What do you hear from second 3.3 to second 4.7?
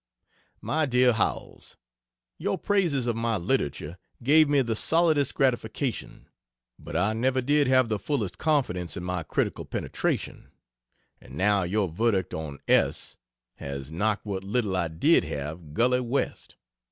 literature gave me